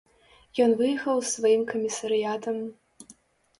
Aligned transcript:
Ён 0.65 0.71
выехаў 0.79 1.21
з 1.27 1.29
сваім 1.35 1.61
камісарыятам. 1.73 2.57